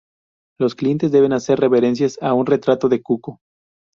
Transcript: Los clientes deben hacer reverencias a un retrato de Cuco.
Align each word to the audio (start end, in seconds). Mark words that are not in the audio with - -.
Los 0.59 0.73
clientes 0.73 1.11
deben 1.11 1.31
hacer 1.31 1.59
reverencias 1.59 2.17
a 2.23 2.33
un 2.33 2.47
retrato 2.47 2.89
de 2.89 3.03
Cuco. 3.03 3.39